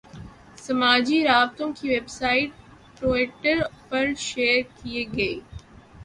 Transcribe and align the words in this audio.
سماجی 0.57 1.19
رابطوں 1.23 1.69
کی 1.73 1.85
ویب 1.89 2.07
سائٹ 2.09 2.49
ٹوئٹر 2.99 3.57
پر 3.89 4.05
شیئر 4.19 4.61
کیے 4.77 5.03
گئے 5.13 5.33